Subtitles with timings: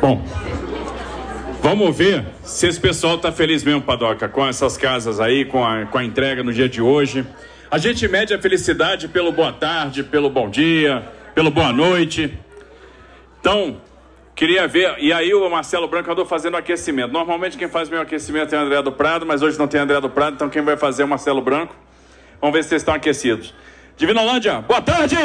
[0.00, 0.22] Bom,
[1.60, 5.86] vamos ver se esse pessoal está feliz mesmo, Padoca, com essas casas aí, com a,
[5.86, 7.26] com a entrega no dia de hoje.
[7.68, 12.32] A gente mede a felicidade pelo boa tarde, pelo bom dia, pelo boa noite.
[13.40, 13.80] Então,
[14.36, 14.94] queria ver.
[15.00, 17.12] E aí o Marcelo Branco andou fazendo aquecimento.
[17.12, 20.00] Normalmente quem faz meu aquecimento é o André do Prado, mas hoje não tem André
[20.00, 21.74] do Prado, então quem vai fazer é o Marcelo Branco.
[22.40, 23.52] Vamos ver se vocês estão aquecidos.
[23.96, 25.16] Divinolândia, boa tarde!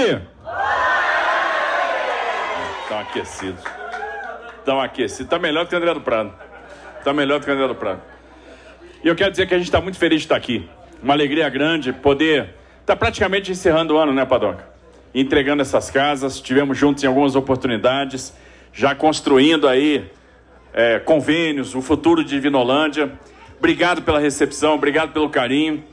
[2.81, 3.82] Estão aquecidos.
[4.63, 5.25] Estão aquecidos.
[5.25, 6.33] Está melhor que o André do Prado.
[6.97, 8.01] Está melhor que o André do Prado.
[9.03, 10.69] E eu quero dizer que a gente está muito feliz de estar aqui.
[11.03, 12.55] Uma alegria grande poder.
[12.79, 14.65] Está praticamente encerrando o ano, né, Padoca?
[15.13, 16.39] Entregando essas casas.
[16.39, 18.33] Tivemos juntos em algumas oportunidades,
[18.71, 20.09] já construindo aí
[20.73, 23.11] é, convênios, o futuro de Vinolândia.
[23.59, 25.83] Obrigado pela recepção, obrigado pelo carinho.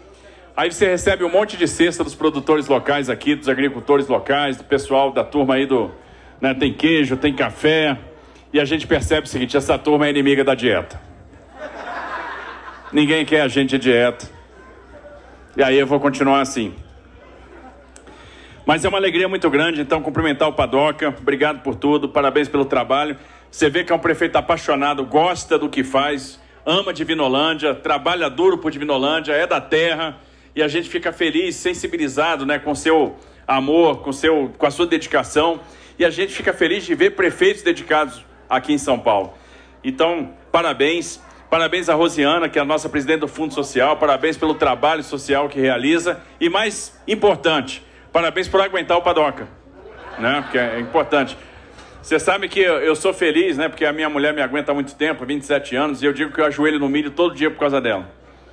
[0.57, 4.63] Aí você recebe um monte de cesta dos produtores locais aqui, dos agricultores locais, do
[4.63, 5.91] pessoal da turma aí do.
[6.41, 7.99] Né, tem queijo, tem café.
[8.53, 11.01] E a gente percebe o seguinte: essa turma é inimiga da dieta.
[12.93, 14.29] Ninguém quer a gente de dieta.
[15.57, 16.75] E aí eu vou continuar assim.
[18.67, 21.09] Mas é uma alegria muito grande, então, cumprimentar o Padoca.
[21.09, 23.17] Obrigado por tudo, parabéns pelo trabalho.
[23.51, 28.59] Você vê que é um prefeito apaixonado, gosta do que faz, ama Divinolândia, trabalha duro
[28.59, 30.21] por Divinolândia, é da terra
[30.55, 34.87] e a gente fica feliz, sensibilizado, né, com seu amor, com seu, com a sua
[34.87, 35.61] dedicação,
[35.99, 39.33] e a gente fica feliz de ver prefeitos dedicados aqui em São Paulo.
[39.83, 44.55] Então, parabéns, parabéns a Rosiana, que é a nossa presidente do Fundo Social, parabéns pelo
[44.55, 49.49] trabalho social que realiza e mais importante, parabéns por aguentar o Padoca,
[50.19, 50.43] né?
[50.43, 51.39] Porque é importante.
[52.03, 53.69] Você sabe que eu sou feliz, né?
[53.69, 56.41] Porque a minha mulher me aguenta há muito tempo, 27 anos, e eu digo que
[56.41, 58.11] eu ajoelho no milho todo dia por causa dela,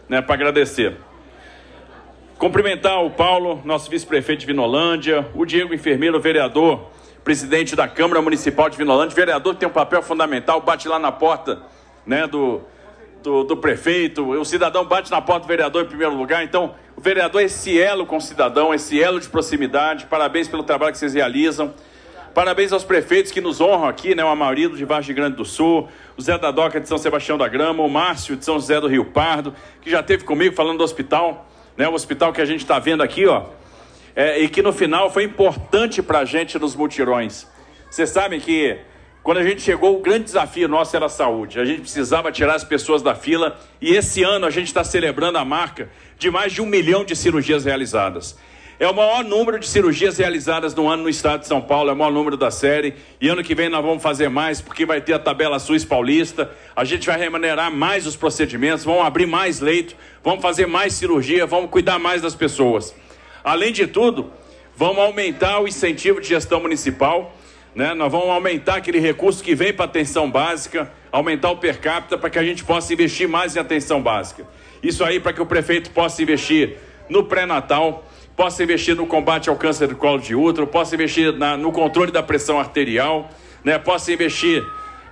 [0.08, 0.22] né?
[0.22, 0.96] Para agradecer.
[2.38, 6.92] Cumprimentar o Paulo, nosso vice-prefeito de Vinolândia, o Diego Enfermeiro, vereador,
[7.28, 11.62] presidente da Câmara Municipal de Vinolândia, vereador tem um papel fundamental, bate lá na porta
[12.06, 12.62] né, do,
[13.22, 17.02] do, do, prefeito, o cidadão bate na porta do vereador em primeiro lugar, então o
[17.02, 21.00] vereador é esse elo com o cidadão, esse elo de proximidade, parabéns pelo trabalho que
[21.00, 21.74] vocês realizam.
[22.34, 24.24] Parabéns aos prefeitos que nos honram aqui, né?
[24.24, 27.50] O Amaurido de Vargem Grande do Sul, o Zé da Doca de São Sebastião da
[27.50, 30.84] Grama, o Márcio de São José do Rio Pardo, que já esteve comigo falando do
[30.86, 31.46] hospital
[31.78, 33.44] né, o hospital que a gente está vendo aqui, ó,
[34.18, 37.46] é, e que no final foi importante para a gente nos mutirões.
[37.88, 38.76] Vocês sabem que
[39.22, 41.60] quando a gente chegou, o grande desafio nosso era a saúde.
[41.60, 45.38] A gente precisava tirar as pessoas da fila e esse ano a gente está celebrando
[45.38, 48.36] a marca de mais de um milhão de cirurgias realizadas.
[48.80, 51.94] É o maior número de cirurgias realizadas no ano no estado de São Paulo, é
[51.94, 52.96] o maior número da série.
[53.22, 56.50] E ano que vem nós vamos fazer mais, porque vai ter a tabela SUS paulista.
[56.76, 61.46] A gente vai remunerar mais os procedimentos, vamos abrir mais leito, vamos fazer mais cirurgia,
[61.46, 62.96] vamos cuidar mais das pessoas.
[63.48, 64.30] Além de tudo,
[64.76, 67.34] vamos aumentar o incentivo de gestão municipal.
[67.74, 67.94] Né?
[67.94, 72.30] Nós vamos aumentar aquele recurso que vem para atenção básica, aumentar o per capita para
[72.30, 74.46] que a gente possa investir mais em atenção básica.
[74.84, 76.76] Isso aí para que o prefeito possa investir
[77.08, 81.56] no pré-natal possa investir no combate ao câncer do colo de útero, possa investir na,
[81.56, 83.30] no controle da pressão arterial,
[83.64, 84.64] né, possa investir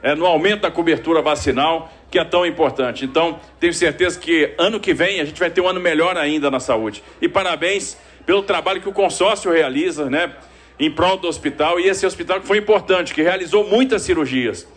[0.03, 3.03] é, no aumento da cobertura vacinal, que é tão importante.
[3.03, 6.52] Então, tenho certeza que ano que vem a gente vai ter um ano melhor ainda
[6.52, 7.02] na saúde.
[7.19, 10.33] E parabéns pelo trabalho que o consórcio realiza, né,
[10.79, 14.67] em prol do hospital, e esse hospital que foi importante, que realizou muitas cirurgias.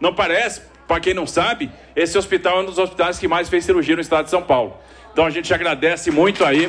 [0.00, 3.64] Não parece, para quem não sabe, esse hospital é um dos hospitais que mais fez
[3.64, 4.76] cirurgia no estado de São Paulo.
[5.12, 6.68] Então a gente agradece muito aí.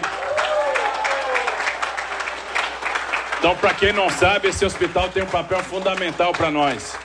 [3.39, 6.97] Então, para quem não sabe, esse hospital tem um papel fundamental para nós.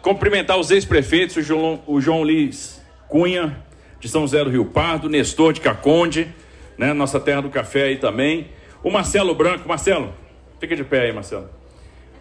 [0.00, 3.62] Cumprimentar os ex-prefeitos, o João, o João Liz Cunha,
[3.98, 6.34] de São José do Rio Pardo, Nestor de Caconde,
[6.80, 8.48] né, nossa terra do café aí também.
[8.82, 9.68] O Marcelo Branco.
[9.68, 10.14] Marcelo,
[10.58, 11.50] fica de pé aí, Marcelo.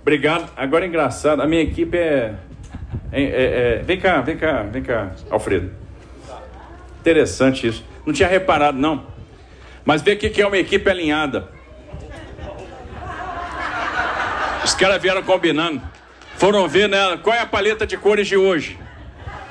[0.01, 0.51] Obrigado.
[0.57, 2.35] Agora é engraçado, a minha equipe é,
[3.09, 3.81] é, é, é.
[3.85, 5.71] Vem cá, vem cá, vem cá, Alfredo.
[6.99, 7.85] Interessante isso.
[8.05, 9.07] Não tinha reparado, não.
[9.85, 11.47] Mas vê aqui que é uma equipe alinhada.
[14.65, 15.81] Os caras vieram combinando.
[16.35, 17.17] Foram ver, né?
[17.23, 18.77] Qual é a paleta de cores de hoje?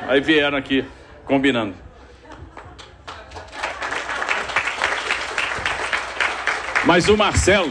[0.07, 0.85] Aí vieram aqui
[1.25, 1.75] combinando.
[6.89, 7.71] Mas o Marcelo,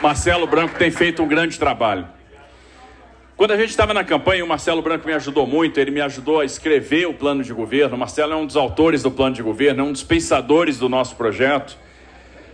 [0.00, 2.06] Marcelo Branco tem feito um grande trabalho.
[3.36, 6.38] Quando a gente estava na campanha, o Marcelo Branco me ajudou muito, ele me ajudou
[6.38, 7.96] a escrever o plano de governo.
[7.96, 10.88] O Marcelo é um dos autores do plano de governo, é um dos pensadores do
[10.88, 11.76] nosso projeto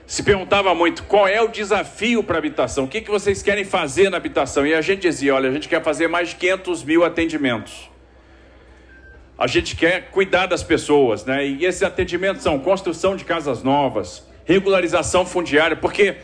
[0.07, 3.63] se perguntava muito qual é o desafio para a habitação, o que, que vocês querem
[3.63, 4.67] fazer na habitação.
[4.67, 7.91] E a gente dizia: olha, a gente quer fazer mais de 500 mil atendimentos.
[9.37, 11.47] A gente quer cuidar das pessoas, né?
[11.47, 16.17] E esses atendimentos são construção de casas novas, regularização fundiária, porque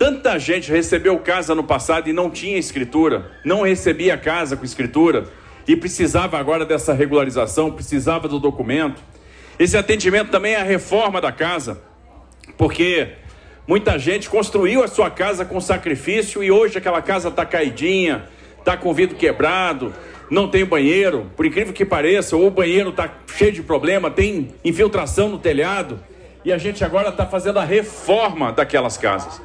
[0.00, 5.26] Tanta gente recebeu casa no passado e não tinha escritura, não recebia casa com escritura
[5.68, 8.98] e precisava agora dessa regularização, precisava do documento.
[9.58, 11.82] Esse atendimento também é a reforma da casa,
[12.56, 13.08] porque
[13.68, 18.24] muita gente construiu a sua casa com sacrifício e hoje aquela casa está caidinha,
[18.58, 19.92] está com vidro quebrado,
[20.30, 24.48] não tem banheiro, por incrível que pareça, ou o banheiro está cheio de problema, tem
[24.64, 26.00] infiltração no telhado,
[26.44, 29.40] e a gente agora está fazendo a reforma daquelas casas.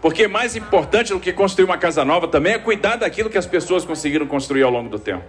[0.00, 3.46] Porque mais importante do que construir uma casa nova também é cuidar daquilo que as
[3.46, 5.26] pessoas conseguiram construir ao longo do tempo.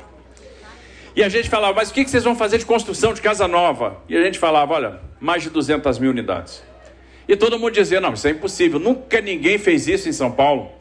[1.15, 3.97] E a gente falava, mas o que vocês vão fazer de construção de casa nova?
[4.07, 6.63] E a gente falava, olha, mais de 200 mil unidades.
[7.27, 8.79] E todo mundo dizia, não, isso é impossível.
[8.79, 10.71] Nunca ninguém fez isso em São Paulo.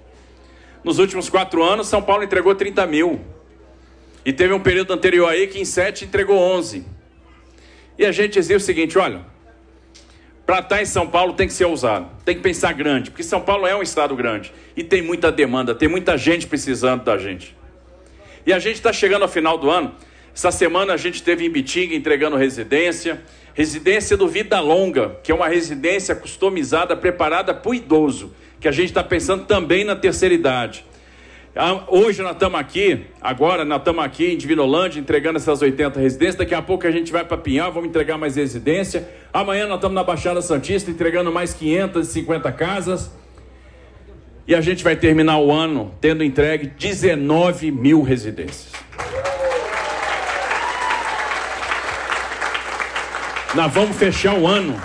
[0.85, 3.21] Nos últimos quatro anos, São Paulo entregou 30 mil.
[4.25, 6.85] E teve um período anterior aí que em sete entregou 11.
[7.99, 9.23] E a gente dizia o seguinte, olha,
[10.49, 13.39] para estar em São Paulo tem que ser ousado, tem que pensar grande, porque São
[13.39, 17.55] Paulo é um estado grande e tem muita demanda, tem muita gente precisando da gente.
[18.47, 19.95] E a gente está chegando ao final do ano.
[20.35, 23.21] Essa semana a gente teve em Bitinga entregando residência,
[23.53, 28.73] residência do Vida Longa, que é uma residência customizada, preparada para o idoso, que a
[28.73, 30.83] gente está pensando também na terceira idade.
[31.57, 36.37] Ah, hoje nós estamos aqui, agora nós estamos aqui em Divinolândia entregando essas 80 residências.
[36.37, 39.09] Daqui a pouco a gente vai para Pinhal, vamos entregar mais residência.
[39.33, 43.11] Amanhã nós estamos na Baixada Santista entregando mais 550 casas.
[44.47, 48.73] E a gente vai terminar o ano tendo entregue 19 mil residências.
[53.55, 54.81] Nós vamos fechar o ano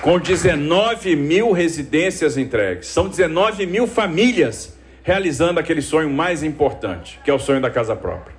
[0.00, 2.86] com 19 mil residências entregues.
[2.86, 4.75] São 19 mil famílias
[5.06, 8.34] realizando aquele sonho mais importante, que é o sonho da casa própria.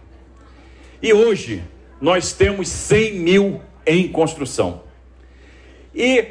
[1.01, 1.63] E hoje
[2.01, 4.83] nós temos 100 mil em construção.
[5.95, 6.25] E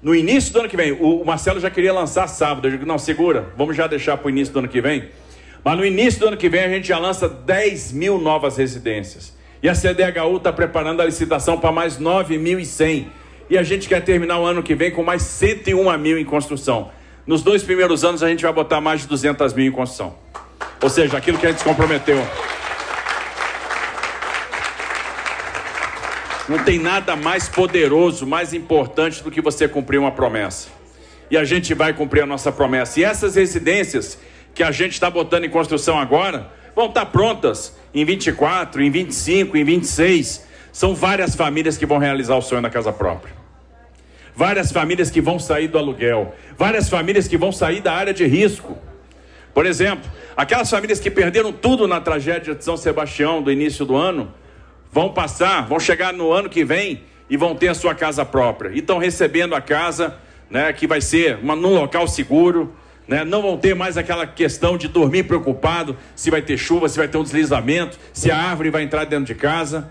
[0.00, 2.66] no início do ano que vem, o Marcelo já queria lançar sábado.
[2.66, 5.10] Eu digo, não, segura, vamos já deixar para o início do ano que vem.
[5.62, 9.36] Mas no início do ano que vem a gente já lança 10 mil novas residências.
[9.62, 13.08] E a CDHU está preparando a licitação para mais 9.100.
[13.50, 17.01] E a gente quer terminar o ano que vem com mais 101 mil em construção.
[17.24, 20.14] Nos dois primeiros anos a gente vai botar mais de 200 mil em construção.
[20.82, 22.18] Ou seja, aquilo que a gente se comprometeu.
[26.48, 30.68] Não tem nada mais poderoso, mais importante do que você cumprir uma promessa.
[31.30, 32.98] E a gente vai cumprir a nossa promessa.
[32.98, 34.18] E essas residências
[34.52, 38.90] que a gente está botando em construção agora vão estar tá prontas em 24, em
[38.90, 40.44] 25, em 26.
[40.72, 43.41] São várias famílias que vão realizar o sonho da casa própria
[44.34, 48.24] várias famílias que vão sair do aluguel, várias famílias que vão sair da área de
[48.26, 48.76] risco.
[49.54, 53.96] Por exemplo, aquelas famílias que perderam tudo na tragédia de São Sebastião do início do
[53.96, 54.32] ano,
[54.90, 58.70] vão passar, vão chegar no ano que vem e vão ter a sua casa própria.
[58.70, 60.16] E estão recebendo a casa,
[60.50, 62.74] né, que vai ser uma, num local seguro,
[63.06, 66.96] né, não vão ter mais aquela questão de dormir preocupado se vai ter chuva, se
[66.96, 69.90] vai ter um deslizamento, se a árvore vai entrar dentro de casa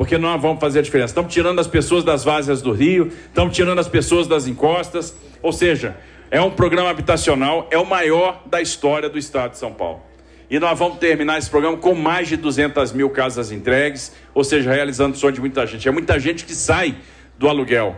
[0.00, 1.10] porque nós vamos fazer a diferença.
[1.10, 5.52] Estamos tirando as pessoas das várzeas do rio, estamos tirando as pessoas das encostas, ou
[5.52, 5.94] seja,
[6.30, 10.00] é um programa habitacional, é o maior da história do estado de São Paulo.
[10.48, 14.72] E nós vamos terminar esse programa com mais de 200 mil casas entregues, ou seja,
[14.72, 15.86] realizando o sonho de muita gente.
[15.86, 16.96] É muita gente que sai
[17.38, 17.94] do aluguel,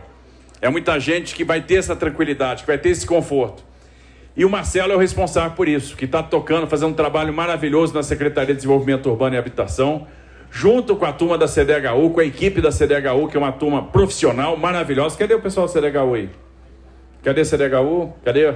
[0.61, 3.63] é muita gente que vai ter essa tranquilidade, que vai ter esse conforto.
[4.35, 7.93] E o Marcelo é o responsável por isso, que está tocando, fazendo um trabalho maravilhoso
[7.93, 10.05] na Secretaria de Desenvolvimento Urbano e Habitação
[10.53, 13.81] junto com a turma da CDHU, com a equipe da CDHU, que é uma turma
[13.81, 15.17] profissional, maravilhosa.
[15.17, 16.29] Cadê o pessoal da CDHU aí?
[17.23, 18.13] Cadê a CDHU?
[18.23, 18.53] Cadê?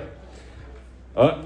[1.16, 1.39] Ah,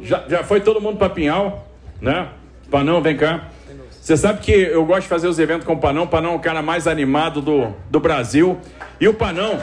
[0.00, 1.68] já, já foi todo mundo para Pinhal,
[2.00, 2.28] né?
[2.70, 3.48] Panão, vem cá.
[3.90, 6.04] Você sabe que eu gosto de fazer os eventos com o Panão.
[6.04, 8.58] O Panão é o cara mais animado do, do Brasil.
[8.98, 9.60] E o Panão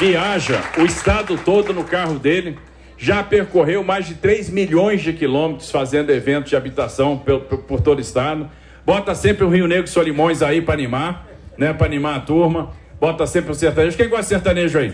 [0.00, 2.58] viaja o estado todo no carro dele
[2.98, 7.80] já percorreu mais de 3 milhões de quilômetros fazendo eventos de habitação por, por, por
[7.80, 8.50] todo o estado.
[8.84, 11.72] Bota sempre o Rio Negro Solimões aí para animar, né?
[11.72, 12.72] Para animar a turma.
[13.00, 13.96] Bota sempre o sertanejo.
[13.96, 14.92] Quem gosta de sertanejo aí?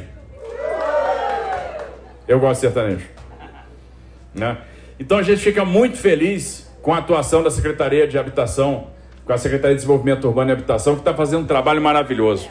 [2.29, 3.07] Eu gosto de sertanejo.
[4.35, 4.59] Né?
[5.01, 8.89] Então a gente fica muito feliz com a atuação da Secretaria de Habitação,
[9.25, 12.51] com a Secretaria de Desenvolvimento Urbano e Habitação, que está fazendo um trabalho maravilhoso.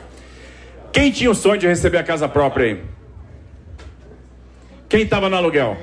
[0.91, 2.92] Quem tinha o sonho de receber a casa própria aí?
[4.93, 5.75] Quem estava no aluguel?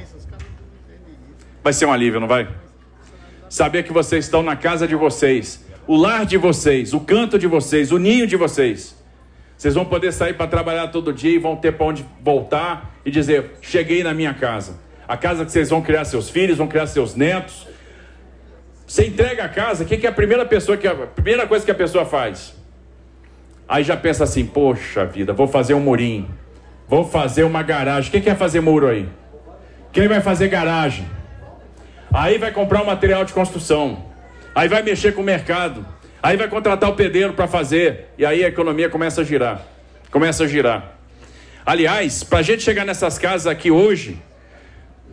[1.65, 2.49] Vai ser um alívio, não vai?
[3.49, 7.49] Saber que vocês estão na casa de vocês, o lar de vocês, o canto de
[7.49, 8.97] vocês, o ninho de vocês.
[9.59, 13.11] Vocês vão poder sair para trabalhar todo dia e vão ter para onde voltar e
[13.11, 14.79] dizer: cheguei na minha casa.
[15.09, 17.67] A casa que vocês vão criar seus filhos, vão criar seus netos.
[18.87, 21.65] Você entrega a casa, o que, que é a primeira pessoa que a primeira coisa
[21.65, 22.55] que a pessoa faz?
[23.69, 26.31] Aí já pensa assim: poxa vida, vou fazer um murinho
[26.91, 28.11] Vou fazer uma garagem.
[28.11, 29.09] Quem quer fazer muro aí?
[29.93, 31.07] Quem vai fazer garagem?
[32.13, 34.07] Aí vai comprar um material de construção.
[34.53, 35.87] Aí vai mexer com o mercado.
[36.21, 38.09] Aí vai contratar o pedreiro para fazer.
[38.19, 39.63] E aí a economia começa a girar.
[40.11, 40.97] Começa a girar.
[41.65, 44.21] Aliás, para a gente chegar nessas casas aqui hoje,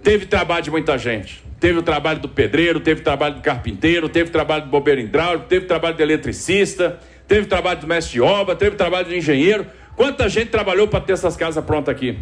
[0.01, 1.43] teve trabalho de muita gente.
[1.60, 5.01] Teve o trabalho do pedreiro, teve o trabalho do carpinteiro, teve o trabalho do bombeiro
[5.01, 8.77] hidráulico, teve o trabalho do eletricista, teve o trabalho do mestre de obra, teve o
[8.77, 9.67] trabalho do engenheiro.
[9.98, 12.20] Quanta gente trabalhou para ter essas casas prontas aqui?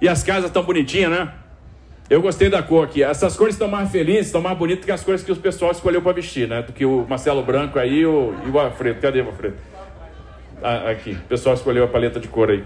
[0.00, 1.34] E as casas tão bonitinhas, né?
[2.08, 3.02] Eu gostei da cor aqui.
[3.02, 6.00] Essas cores estão mais felizes, estão mais bonitas que as cores que o pessoal escolheu
[6.00, 6.62] para vestir, né?
[6.62, 9.00] Do que o Marcelo Branco aí o, e o Alfredo.
[9.00, 9.56] Cadê o Alfredo?
[10.62, 11.14] Ah, aqui.
[11.14, 12.62] O pessoal escolheu a paleta de cor aí.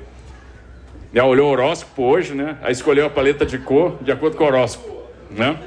[1.14, 2.58] Já olhou o horóscopo hoje, né?
[2.62, 5.58] Aí escolheu a paleta de cor de acordo com o horóscopo, né?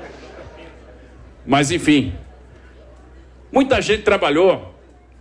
[1.44, 2.14] Mas enfim,
[3.52, 4.75] muita gente trabalhou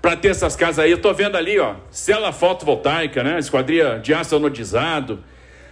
[0.04, 0.90] para ter essas casas aí.
[0.90, 3.38] Eu estou vendo ali, ó, cela fotovoltaica, né?
[3.38, 5.24] Esquadria de aço anodizado.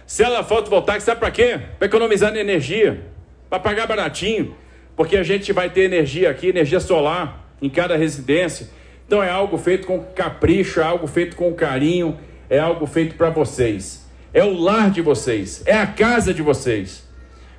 [0.07, 1.59] Cela fotovoltaica, sabe para quê?
[1.77, 2.99] Para economizar energia,
[3.47, 4.55] para pagar baratinho,
[4.95, 8.69] porque a gente vai ter energia aqui, energia solar em cada residência.
[9.05, 12.17] Então é algo feito com capricho, é algo feito com carinho,
[12.49, 14.03] é algo feito para vocês.
[14.33, 17.07] É o lar de vocês, é a casa de vocês.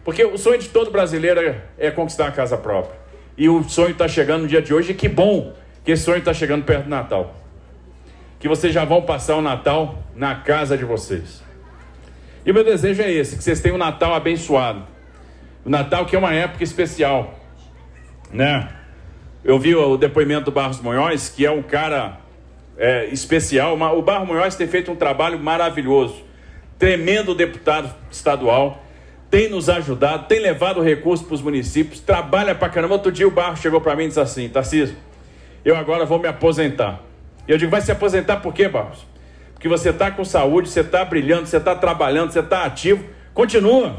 [0.02, 2.98] Porque o sonho de todo brasileiro é, é conquistar a casa própria.
[3.38, 5.54] E o sonho está chegando no dia de hoje, e que bom
[5.84, 7.34] que esse sonho está chegando perto do Natal.
[8.38, 11.42] Que vocês já vão passar o Natal na casa de vocês.
[12.44, 14.84] E o meu desejo é esse: que vocês tenham um Natal abençoado.
[15.64, 17.38] O Natal que é uma época especial,
[18.32, 18.68] né?
[19.42, 22.18] Eu vi o depoimento do Barros Munhoz, que é um cara
[22.76, 23.74] é, especial.
[23.74, 26.24] O Barros Munhoz tem feito um trabalho maravilhoso
[26.78, 28.82] tremendo deputado estadual,
[29.30, 32.94] tem nos ajudado, tem levado recursos para os municípios, trabalha para caramba.
[32.94, 34.96] Outro dia o Barro chegou para mim e disse assim: Tarcísio,
[35.64, 37.00] eu agora vou me aposentar.
[37.48, 39.06] E eu digo: vai se aposentar por quê, Barros?
[39.54, 43.04] Porque você está com saúde, você está brilhando, você está trabalhando, você está ativo.
[43.32, 43.96] Continua.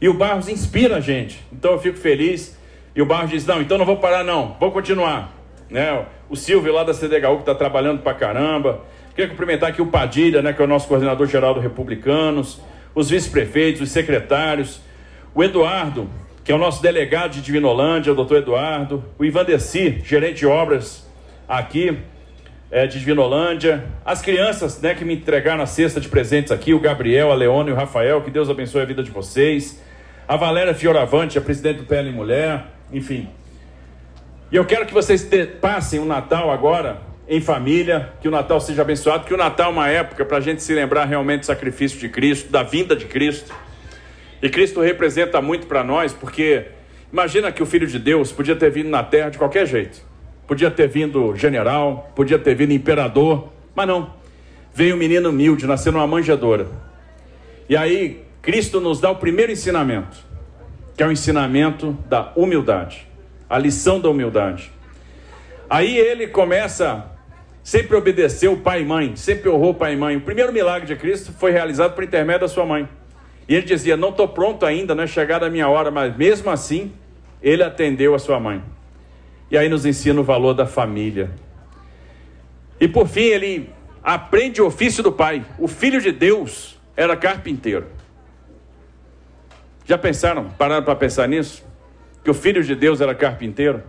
[0.00, 1.42] E o Barros inspira a gente.
[1.52, 2.58] Então eu fico feliz.
[2.94, 5.32] E o Barros diz: não, então não vou parar, não, vou continuar.
[5.70, 6.04] Né?
[6.28, 8.84] O Silvio lá da CDHU que está trabalhando para caramba.
[9.14, 12.60] Queria cumprimentar aqui o Padilha, né, que é o nosso coordenador geral do Republicanos,
[12.94, 14.78] os vice-prefeitos, os secretários,
[15.34, 16.06] o Eduardo,
[16.46, 20.46] que é o nosso delegado de Divinolândia, o doutor Eduardo, o Ivan Desi, gerente de
[20.46, 21.04] obras
[21.48, 21.98] aqui
[22.70, 26.78] é, de Divinolândia, as crianças né, que me entregaram a cesta de presentes aqui, o
[26.78, 29.82] Gabriel, a Leona e o Rafael, que Deus abençoe a vida de vocês,
[30.28, 33.28] a Valéria Fioravante, a presidente do PL Mulher, enfim.
[34.52, 38.60] E eu quero que vocês te, passem o Natal agora em família, que o Natal
[38.60, 41.46] seja abençoado, que o Natal é uma época para a gente se lembrar realmente do
[41.46, 43.52] sacrifício de Cristo, da vinda de Cristo.
[44.42, 46.66] E Cristo representa muito para nós, porque
[47.12, 50.00] imagina que o Filho de Deus podia ter vindo na terra de qualquer jeito.
[50.46, 54.14] Podia ter vindo general, podia ter vindo imperador, mas não.
[54.74, 56.66] Veio um menino humilde, nasceu numa manjedoura.
[57.68, 60.18] E aí, Cristo nos dá o primeiro ensinamento,
[60.96, 63.08] que é o ensinamento da humildade,
[63.48, 64.70] a lição da humildade.
[65.68, 67.16] Aí ele começa
[67.66, 70.16] sempre obedeceu pai e mãe, sempre honrou pai e mãe.
[70.16, 72.88] O primeiro milagre de Cristo foi realizado por intermédio da sua mãe.
[73.48, 76.50] E ele dizia: Não estou pronto ainda, não é chegada a minha hora, mas mesmo
[76.50, 76.92] assim,
[77.42, 78.62] ele atendeu a sua mãe.
[79.50, 81.30] E aí nos ensina o valor da família.
[82.80, 83.70] E por fim, ele
[84.02, 85.44] aprende o ofício do pai.
[85.58, 87.86] O filho de Deus era carpinteiro.
[89.84, 90.50] Já pensaram?
[90.50, 91.64] Pararam para pensar nisso?
[92.24, 93.82] Que o filho de Deus era carpinteiro?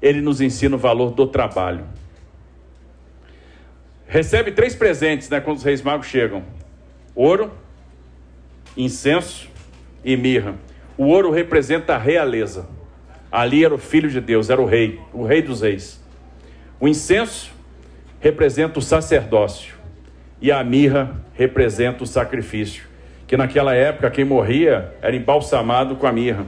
[0.00, 1.84] Ele nos ensina o valor do trabalho
[4.10, 6.42] recebe três presentes né, quando os reis magos chegam:
[7.14, 7.52] ouro,
[8.76, 9.48] incenso
[10.04, 10.54] e mirra.
[10.96, 12.68] O ouro representa a realeza.
[13.30, 16.02] Ali era o filho de Deus, era o rei, o rei dos reis.
[16.78, 17.52] O incenso
[18.20, 19.74] representa o sacerdócio
[20.40, 22.84] e a mirra representa o sacrifício,
[23.26, 26.46] que naquela época quem morria era embalsamado com a mirra.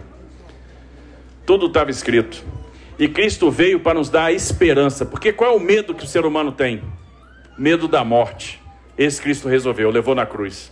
[1.47, 2.45] Tudo estava escrito.
[2.99, 6.09] E Cristo veio para nos dar a esperança, porque qual é o medo que o
[6.09, 6.83] ser humano tem?
[7.57, 8.61] medo da morte.
[8.97, 10.72] Esse Cristo resolveu, levou na cruz.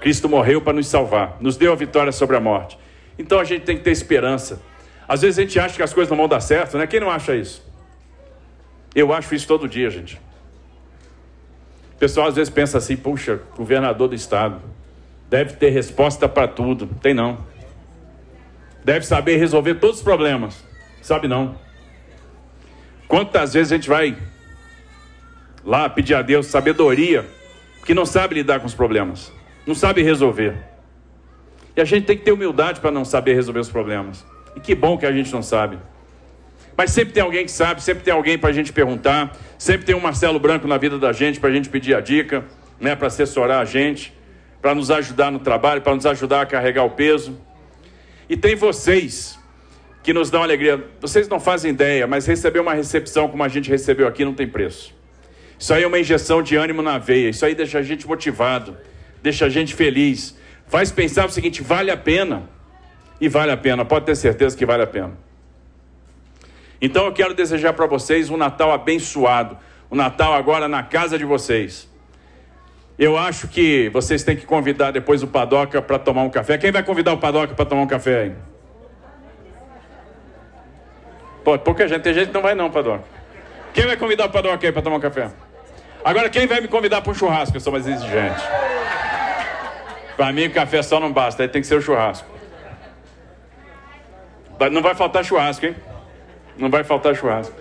[0.00, 2.78] Cristo morreu para nos salvar, nos deu a vitória sobre a morte.
[3.18, 4.60] Então a gente tem que ter esperança.
[5.08, 6.86] Às vezes a gente acha que as coisas não vão dar certo, né?
[6.86, 7.64] Quem não acha isso?
[8.94, 10.20] Eu acho isso todo dia, gente.
[11.94, 14.60] O pessoal às vezes pensa assim: puxa, governador do estado,
[15.30, 16.86] deve ter resposta para tudo.
[17.00, 17.38] Tem não.
[18.84, 20.62] Deve saber resolver todos os problemas.
[21.02, 21.56] Sabe não.
[23.08, 24.16] Quantas vezes a gente vai
[25.64, 27.24] lá pedir a Deus sabedoria,
[27.84, 29.32] que não sabe lidar com os problemas,
[29.66, 30.54] não sabe resolver.
[31.76, 34.24] E a gente tem que ter humildade para não saber resolver os problemas.
[34.54, 35.78] E que bom que a gente não sabe.
[36.76, 39.94] Mas sempre tem alguém que sabe, sempre tem alguém para a gente perguntar, sempre tem
[39.94, 42.44] um Marcelo Branco na vida da gente para a gente pedir a dica,
[42.78, 44.12] né, para assessorar a gente,
[44.60, 47.38] para nos ajudar no trabalho, para nos ajudar a carregar o peso.
[48.28, 49.38] E tem vocês
[50.02, 50.84] que nos dão alegria.
[51.00, 54.46] Vocês não fazem ideia, mas receber uma recepção como a gente recebeu aqui não tem
[54.46, 54.94] preço.
[55.58, 58.76] Isso aí é uma injeção de ânimo na veia, isso aí deixa a gente motivado,
[59.22, 60.36] deixa a gente feliz.
[60.66, 62.48] Faz pensar o seguinte: vale a pena.
[63.20, 65.12] E vale a pena, pode ter certeza que vale a pena.
[66.80, 69.56] Então eu quero desejar para vocês um Natal abençoado,
[69.90, 71.88] um Natal agora na casa de vocês.
[72.98, 76.56] Eu acho que vocês têm que convidar depois o Padoca para tomar um café.
[76.56, 78.32] Quem vai convidar o Padoca para tomar um café aí?
[81.44, 83.04] Pô, pouca gente, tem gente que não vai não, Padoca.
[83.72, 85.30] Quem vai convidar o Padoca aí para tomar um café?
[86.04, 87.56] Agora, quem vai me convidar para um churrasco?
[87.56, 88.42] Eu sou mais exigente.
[90.16, 92.26] Para mim, o café só não basta, aí tem que ser o churrasco.
[94.72, 95.76] Não vai faltar churrasco, hein?
[96.56, 97.54] Não vai faltar churrasco.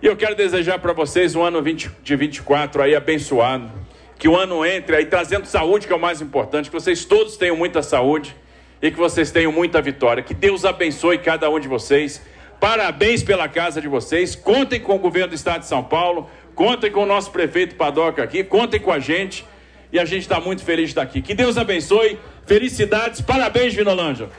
[0.00, 3.70] E eu quero desejar para vocês um ano 20, de 24 aí abençoado.
[4.18, 6.70] Que o ano entre aí trazendo saúde, que é o mais importante.
[6.70, 8.34] Que vocês todos tenham muita saúde
[8.80, 10.22] e que vocês tenham muita vitória.
[10.22, 12.22] Que Deus abençoe cada um de vocês.
[12.58, 14.34] Parabéns pela casa de vocês.
[14.34, 16.30] Contem com o governo do estado de São Paulo.
[16.54, 18.42] Contem com o nosso prefeito Padoca aqui.
[18.42, 19.44] Contem com a gente.
[19.92, 21.20] E a gente está muito feliz de estar aqui.
[21.20, 22.18] Que Deus abençoe.
[22.46, 23.20] Felicidades.
[23.20, 24.30] Parabéns, Vinolândia.